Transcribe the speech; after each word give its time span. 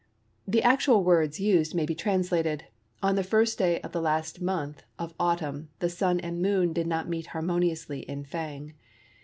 The 0.47 0.63
actual 0.63 1.03
words 1.03 1.39
used 1.39 1.75
may 1.75 1.85
be 1.85 1.93
translated:—"On 1.93 3.13
the 3.13 3.21
first 3.23 3.59
day 3.59 3.79
of 3.81 3.91
the 3.91 4.01
last 4.01 4.41
month 4.41 4.81
of 4.97 5.13
Autumn 5.19 5.69
the 5.77 5.89
Sun 5.89 6.21
and 6.21 6.41
Moon 6.41 6.73
did 6.73 6.87
not 6.87 7.07
meet 7.07 7.27
harmoniously 7.27 7.99
in 8.09 8.25
Fang." 8.25 8.73